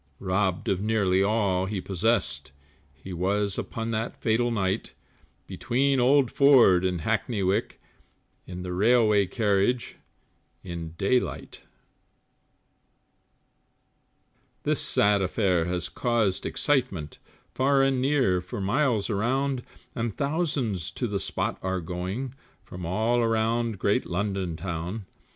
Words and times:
Robbed 0.17 0.67
of 0.67 0.81
nearly 0.81 1.21
all 1.21 1.65
that 1.65 1.71
he 1.73 1.79
possessed, 1.79 2.51
He 2.91 3.13
was, 3.13 3.59
upon 3.59 3.91
that 3.91 4.17
fatal 4.17 4.49
night, 4.49 4.95
Between 5.45 5.99
Old 5.99 6.31
Ford 6.31 6.83
and 6.83 7.01
Hackney 7.01 7.43
Wick, 7.43 7.79
In 8.47 8.63
the 8.63 8.73
Railway 8.73 9.27
Carriage 9.27 9.97
in 10.63 10.95
daylight. 10.97 11.61
This 14.63 14.81
sad 14.81 15.21
affair 15.21 15.65
has 15.65 15.87
caused 15.87 16.47
excitement, 16.47 17.19
Far 17.53 17.83
and 17.83 18.01
near, 18.01 18.41
for 18.41 18.59
miles 18.59 19.07
around, 19.07 19.61
And 19.93 20.15
thousands 20.15 20.89
to 20.93 21.07
the 21.07 21.19
spot 21.19 21.59
are 21.61 21.79
going 21.79 22.33
From 22.63 22.87
all 22.87 23.19
around 23.19 23.77
great 23.77 24.07
London 24.07 24.55
town. 24.57 25.05